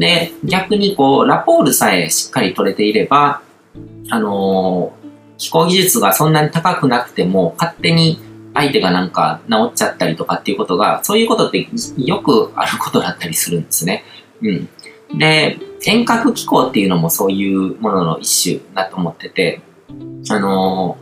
[0.00, 3.42] で、逆にこう、ラポールさえしっかり取れていれば、
[4.08, 8.18] あのー、気候技術がそんなに高くなくても、勝手に
[8.54, 11.68] 相手がなんか治っちゃったりとかっていうことが、そういうことって
[11.98, 14.04] よくあることだったりするんですね。
[14.42, 15.18] うん。
[15.18, 19.60] で、遠隔気候っていうのもそういうものの一種だと思ってて、
[20.30, 20.96] あの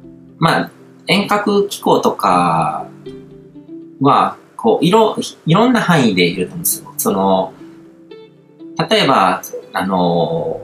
[0.00, 0.70] ー、まあ、
[1.08, 2.86] 遠隔気候とか
[4.00, 5.16] は、こう、いろ、
[5.46, 6.94] いろんな範囲でいると思うんですよ。
[6.98, 7.52] その、
[8.78, 9.42] 例えば、
[9.72, 10.60] あの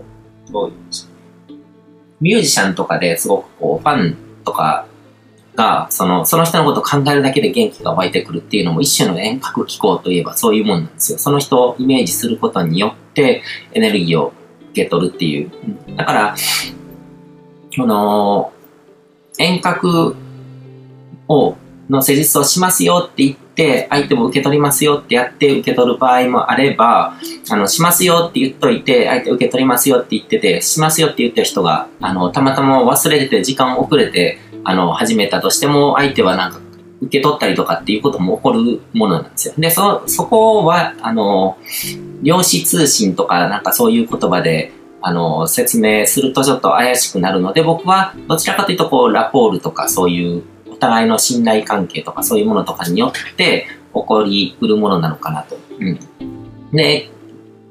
[0.47, 0.73] ー、
[2.21, 4.87] ミュージシャンとかですごくこう、ファンとか
[5.57, 11.19] が、その、その人のことを考えるだけで元気が湧いてくるっていうのも一種の遠隔気候といえばそういうもんなんですよ。
[11.19, 13.43] その人をイメージすることによって
[13.73, 14.33] エネルギーを
[14.73, 15.51] 受け取るっていう。
[15.97, 16.35] だから、
[17.77, 18.53] この、
[19.39, 20.15] 遠隔
[21.29, 21.57] を、
[21.91, 27.17] の施術をしますよって言って、相手も受け取りますよってやって受け取る場合もあれば、
[27.51, 36.61] あの、しますよって言っといて、相手受け取りますよって言ってて、しますよって言った人が、あの、たまたま忘れてて時間遅れて、あの、始めたとしても、相手はなんか、
[37.01, 39.55] 受け取ったりとかっていうことも起こるものなんですよ。
[39.59, 41.59] で、そ、そこは、あの、
[42.23, 50.43] 量子通信とかなんかそういう言葉で、あの、説明するとちょっと怪しくなるので、僕はどちらかというと、こう、ラポールとかそういう
[50.75, 55.57] お互いの信頼関係とかそういうものとかによって起こりうるものなのかなと。
[55.79, 55.99] うん。
[56.73, 57.11] で、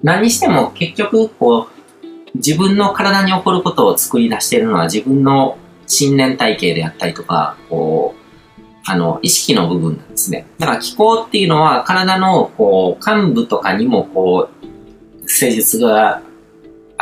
[0.02, 10.48] 何にしても結局、こう、自分の体に起こることを作り出しているのは自分の信念体系であったりとか、こう、あの、意識の部分なんですね。
[10.58, 16.22] だから気候っていうのは体の、こう、幹部とかにも、こう、施術が、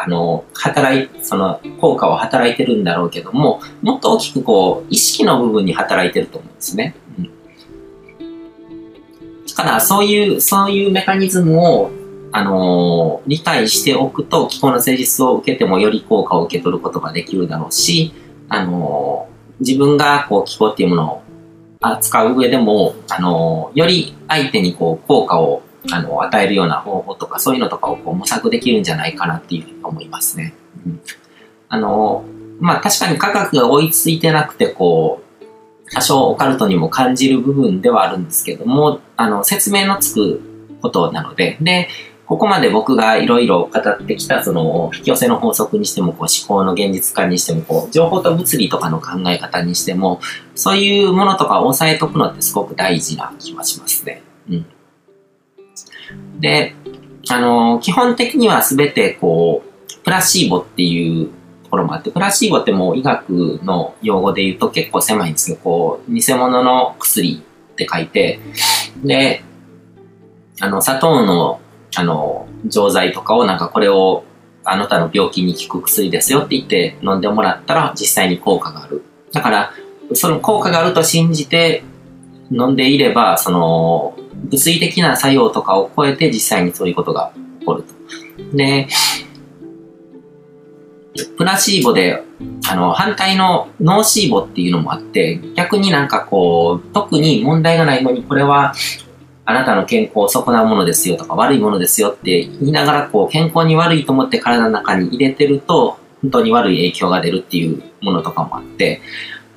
[0.03, 6.95] あの、働い、その、効果を働いてるんだろうけども、もっと大きくこう、意識の部分に働いてると思うんですね。
[7.19, 7.29] うん。
[9.47, 11.91] だから、そういう、そういうメカニズムを、
[12.33, 18.13] あの理解しておくと、気候の施術を受けてもより効果を受け取ることができるだろうし、
[18.47, 19.27] あの、
[19.59, 21.21] 自分がこう気候っていうものを
[21.81, 25.61] 扱う上でも、あの、より相手にこう効果を
[25.91, 30.53] あの与えるような方法とか、そういうのとかをこう模索できるんじゃないかなっていうふうに思いますね。
[30.85, 31.01] うん、
[31.69, 32.23] あの、
[32.59, 40.41] まあ確かに価格が追いついてなくて、こう、多少オカルトにも感じる部分ではあるんですけども、あの、説明のつく
[40.81, 41.89] ことなので、で、
[42.31, 50.21] ここまで僕がいろいろ語ってきた、その、引き寄せの法則にしても、こう、思考の現実化にしても、こう、情報と物理とかの考え方にしても、
[50.55, 54.23] そういうものとかを押さえとくのってすごく大事な気はしますね。
[54.49, 54.65] うん。
[56.41, 56.75] で、
[57.29, 61.27] あの、基本的にはすべて、こう、プラシーボっていう
[61.63, 67.43] ところもあって、プラシーボってもう医学の用語で言うと結構狭いんですけど、こう、偽物の薬
[67.73, 68.39] って書いて、
[69.03, 69.43] で、
[70.59, 71.61] あの、砂糖の
[71.95, 74.23] あの、錠剤とかをなんかこれを
[74.63, 79.03] あなたの病気に効く薬ですよって言って飲んでもらったら実際に効果がある。
[79.33, 79.73] だから、
[80.13, 81.83] その効果があると信じて
[82.51, 84.15] 飲んでいれば、その、
[84.49, 87.93] 物理的な作用とかを超えて実際にそういうことが起こると。
[88.55, 88.87] で、
[91.37, 92.23] プラシーボで、
[92.69, 98.73] あの、反対のノーシーボっていうのもあって、逆になんかこう、特に問題がないのに、これは
[99.45, 109.01] あなたの健康を損なうものですよとか悪いものですよって言いながらこう健康に悪いと思って体の中に入れてると本当に悪い影響が出るっていうものとかもあって、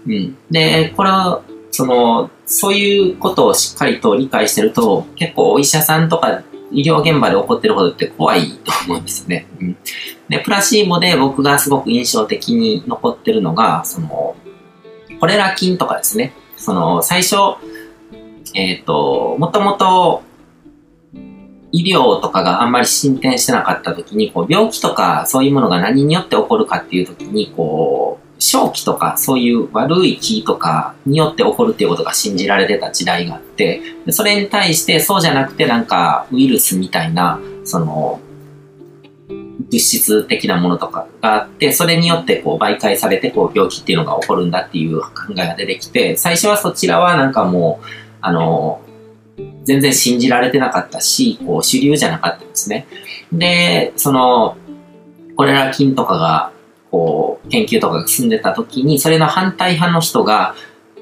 [0.07, 0.37] うん。
[0.51, 9.47] で、これは、その、そういうことをしっかりと理解してると結構お医者さんとか医療現場で起こってることって怖いと思うんですよね。
[9.61, 9.77] うん。
[10.29, 14.37] で、プラシーボで僕がすごく印象的に残ってるのが、その、
[15.21, 16.33] コレラ菌とかですね。
[16.57, 17.37] その、最初、
[18.55, 20.23] えっ、ー、と、もともと
[21.71, 38.21] 医療とかがあんまり進展してなかった時に、こう病気とかそういうものが何によって起こるかっていう時に、こう、正気とかそういう悪い気とかによって起こるっていうことが信じられてた時代があって、それに対してそうじゃなくてなんかウイルスみたいな、その、
[39.29, 47.87] 物質的なものとかがあって、それによってこう媒介されてこう病気っていうのが起こるんだっていう考えが出てきて、最初はそちらはなんかもう、
[48.21, 48.83] あの、
[49.65, 52.87] 全然信じられてなかったし、こう主流じゃなかったんですね。
[53.33, 54.57] で、その、
[55.37, 56.53] コレラ菌とかが、
[56.95, 60.55] こう、研究とかが進んでた時に、それの反対派の人が、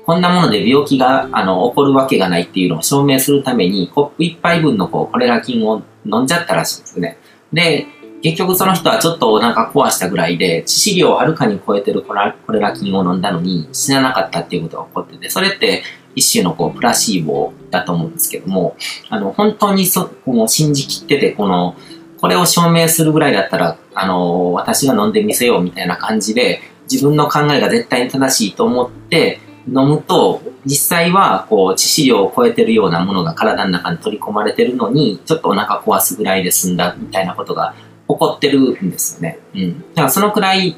[0.07, 7.19] こんなもので病気があの起こるわけがないっていうのを証明するために、コップ一杯分のこうコレラ菌を飲んじゃったらしいんですね。
[7.53, 7.87] で、
[8.23, 15.83] 結局その人はちょっとお腹壊したぐらいで、致死量をはるかに超えてるコレラ菌を飲んだのに死ななかったっていうことが起こってて、それって
[16.15, 18.77] 一種のこうプラシーボだと思うんですけども、
[19.11, 21.77] あの、本当にそ、この信じきってて、この
[22.23, 37.75] これを証明するぐらいだったら、あの、私が飲んでみせようみたいな感じで、自分の考えが絶対に正しいと思って飲むと、実際は、こう、致死量を超えてるようなものが体の中に取り込まれてるのに、ちょっとお腹壊すぐらいで済んだみたいなことが
[38.09, 39.41] 起こってるんですよね。
[39.57, 39.81] うん。
[39.81, 40.77] だからそのくらい、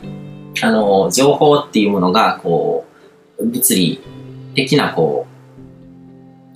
[0.62, 2.86] あの、情報っていうものが、こ
[3.38, 4.00] う、物理
[4.54, 5.34] 的な、こう、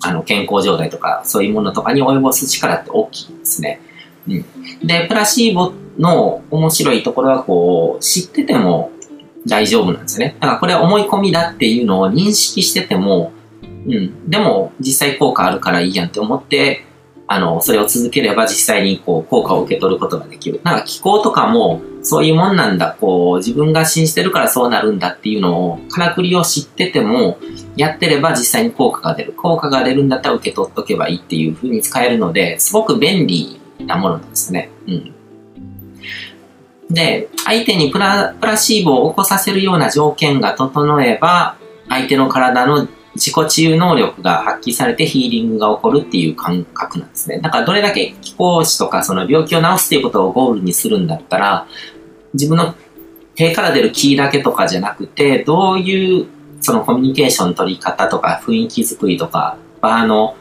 [0.00, 3.82] あの、健康状態とか、そういうものとかに及ぼす力って大きいんですね。
[4.28, 4.86] うん。
[4.86, 8.90] で、プラシーボの面白いところは、こう、知ってても
[9.46, 10.36] 大丈夫なんですよね。
[10.40, 13.32] だからこれは思い込みだっていうのを認識してても、
[13.86, 14.30] うん。
[14.30, 16.84] でも、実際効果あるからいいやんって思って、
[17.30, 20.60] あの、それを続ければ実際にこう、効果を受け取ることができる。
[20.64, 27.38] なんか気候とかも、そういうもんなんだ、こう、自分が信じてるからそうなるんだっていうのを、からくりを知ってても、
[27.76, 29.34] やってれば実際に効果が出る。
[29.34, 34.70] 効果が出るんだったら受け取っとけばいいっていう風に使えるので、すごく便利なものなんですね。
[34.86, 35.14] うん。
[36.90, 41.56] で、相手にプラプラシーボを起こさせるような条件が整えば、
[41.88, 47.40] 相手の体の自己治癒能力が発揮されてヒーリングが起こるっていう感覚なんですね。
[47.40, 51.66] だからどれだけ気候士とかその病気を治すっていうことをゴールにするんだったら、
[52.34, 52.74] 自分の
[53.34, 56.26] 手から出る気だけとかじゃなくて、どういう
[56.60, 60.36] そのコミュニケーション取り方とか雰囲気作りとか、場の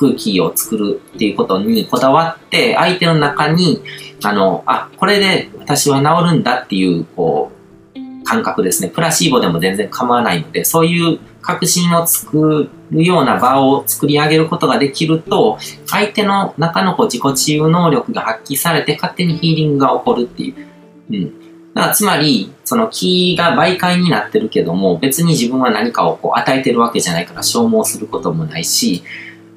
[0.00, 3.82] 空気を作るっていうことにこだわって、相手の中に、
[4.24, 7.52] あの、あ、これで私は治るんだっていう、こ
[7.94, 8.88] う、感覚ですね。
[8.88, 20.66] プラシーボでも全然構わないので、そういう確信を作るような場を作り上げることができると、相手の中のこう自己治癒能力が発揮されて勝手にヒーリングが起こるっていう。
[21.10, 21.74] うん。
[21.74, 29.02] だからつまり、その気が媒介になってるけども、別に自分は何かをこう与えてるわけじゃないから消耗することもないし、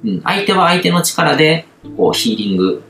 [0.04, 1.66] うん、相手は相手の力で
[1.98, 2.84] こうヒーリング、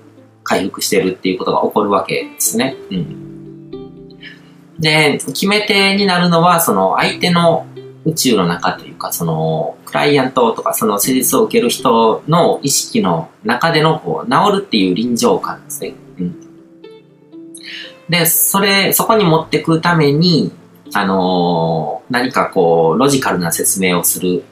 [0.43, 2.75] 回復してるっていうことが起こるわけですね。
[2.91, 3.23] うん。
[4.79, 7.65] で、決め手になるのは、その相手の
[8.05, 15.93] 宇宙の中というか、その、クライアントとか、その施術を受ける人の意識の中での、こう、治るっていう臨場感ですね。
[16.19, 16.35] うん。
[18.09, 20.51] で、それ、そこに持ってくために、
[20.93, 24.43] あの、何かこう、ロジカルな説明をする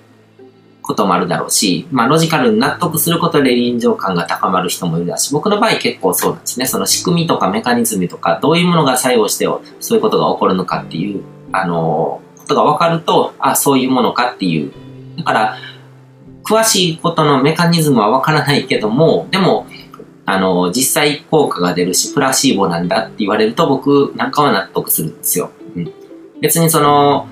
[0.92, 6.66] こともあるだろうし、まあ、ロジカルに納得することで臨場感が高まる人もいるだし、僕の場合結構そうなんですね。
[6.66, 9.46] その仕組みとかメカニズムとか、どういうものが作用して
[9.80, 11.24] そういうことが起こるのかっていう、
[11.54, 14.74] あのー、ことが分かると、あ、そういうものかっていう。
[15.18, 15.58] だから、
[16.44, 19.68] 詳しいことのメカニズムは分からないけども、でも、
[20.26, 25.52] あの、実際効果が出るし、プラシーボなんだって言われると僕なんかは納得するんですよ。
[25.76, 25.92] うん、
[26.42, 27.28] 別にその、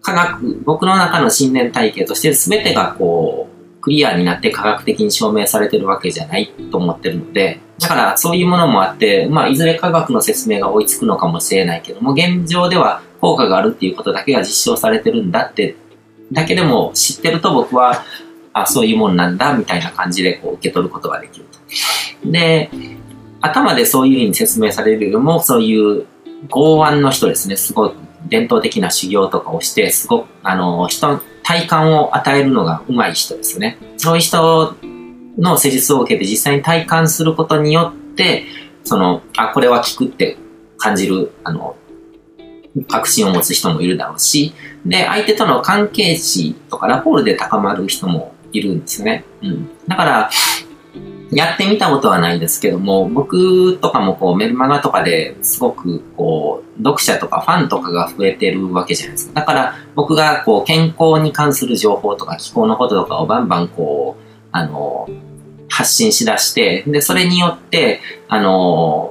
[0.00, 15.76] 科学、僕の中の信念体系として全てがこう、クリアになって科学的に証明されてるわけじゃないと思ってるので、だからそういうものもあって、まあいずれ科学の説明が追いつくのかもしれないけども、現状では効果があるっていうことだけが実証されてるんだって、
[16.32, 18.04] だけでも知ってると僕は、
[18.52, 21.46] あ、そういうもんなんだみたいな感じでこう受け取ることができる
[22.24, 22.30] と。
[22.30, 22.70] で、
[23.40, 26.06] 頭でそういうふうに説明されるよりも、そういう
[26.50, 27.92] 剛腕の人ですね、すごい
[28.26, 33.78] 伝統的な修行とかをして、すごく、あの、人、体感を与えるのが上手い人ですね。
[33.96, 34.74] そういう人
[35.38, 38.44] の施術を受けて実際に体感することによって、
[38.84, 40.36] その、あ、これは効くって
[40.76, 41.76] 感じる、あの、
[42.88, 44.52] 確信を持つ人もいるだろうし、
[44.84, 49.24] で、相手との関係値とかラポールで高まる人もいるんですね。
[49.42, 49.70] うん。
[49.86, 50.30] だから、
[51.30, 59.40] やってみたことはないですけども、僕とかもこうメルマガとかですごくこう読者とかファンとかが増えてるわけじゃないですか。
[59.40, 65.08] だから僕がこう健康に関する情報とか気候のこととかをバンバンこう、あの、
[65.68, 69.10] 発信しだして、で、それによって、あの、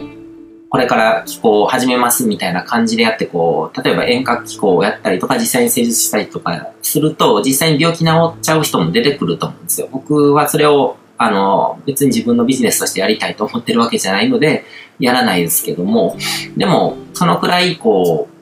[0.69, 9.88] これから気候を始めますみたいな感じでやって、こう、例えば遠隔気候をやったりとか、実際に施術したりとかすると、実際に病気治っちゃう人も出てくると思うんですよ。
[9.91, 14.65] 僕はそれをあの、別に自分のビジネスとしてやりたいと思ってるわけじゃないので、
[15.00, 16.15] やらないですけども、
[16.55, 18.38] でも、そのくらい、こう、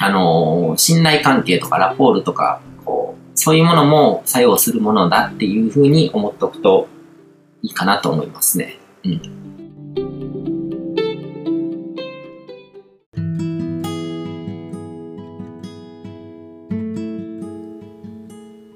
[0.00, 6.88] あの、信頼関係とかラポールとか、こう、そういうものも作用するものだっていうふうに思っておくと
[7.62, 8.78] いいかなと思いますね。
[9.04, 9.44] うん。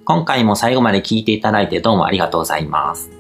[0.05, 3.18] 今回も最後まで聞いていただいてどうもありがとうございます。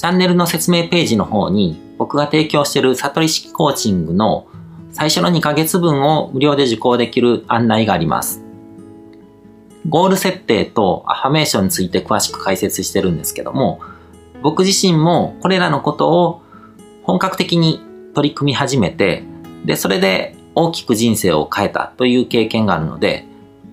[0.00, 4.46] チャンネルの説明ページの方に僕が提供している悟り式コーチングの
[4.92, 8.42] 最初の2ヶ月分を無料で受講できる案内があります。
[9.86, 13.82] ゴール設定とアファメーションについて詳しく解説してるんですけども、
[14.40, 16.42] 僕自身もこれらのことを
[17.02, 17.82] 本格的に
[18.14, 19.24] 取り組み始めて、
[19.66, 23.26] で、それで大きく人生を変えたという経験があるので、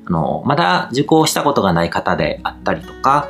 [0.06, 3.30] あの、まだ受講したことがない方であったりとか、